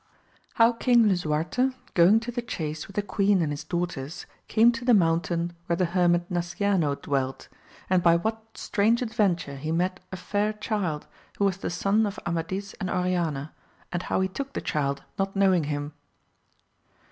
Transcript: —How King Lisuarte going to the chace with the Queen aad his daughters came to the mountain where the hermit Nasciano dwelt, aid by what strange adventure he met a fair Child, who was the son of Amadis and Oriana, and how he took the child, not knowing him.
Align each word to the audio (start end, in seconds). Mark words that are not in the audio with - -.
—How 0.55 0.71
King 0.71 1.07
Lisuarte 1.07 1.75
going 1.93 2.19
to 2.21 2.31
the 2.31 2.41
chace 2.41 2.87
with 2.87 2.95
the 2.95 3.03
Queen 3.03 3.39
aad 3.43 3.51
his 3.51 3.63
daughters 3.63 4.25
came 4.47 4.71
to 4.71 4.83
the 4.83 4.95
mountain 4.95 5.53
where 5.67 5.75
the 5.75 5.85
hermit 5.85 6.27
Nasciano 6.27 6.95
dwelt, 6.99 7.49
aid 7.91 8.01
by 8.01 8.15
what 8.15 8.57
strange 8.57 9.03
adventure 9.03 9.57
he 9.57 9.71
met 9.71 9.99
a 10.11 10.17
fair 10.17 10.53
Child, 10.53 11.05
who 11.37 11.45
was 11.45 11.57
the 11.57 11.69
son 11.69 12.07
of 12.07 12.17
Amadis 12.25 12.73
and 12.79 12.89
Oriana, 12.89 13.53
and 13.91 14.01
how 14.01 14.21
he 14.21 14.27
took 14.27 14.53
the 14.53 14.59
child, 14.61 15.03
not 15.19 15.35
knowing 15.35 15.65
him. 15.65 15.93